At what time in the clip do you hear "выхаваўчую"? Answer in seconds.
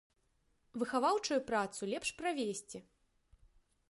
0.83-1.37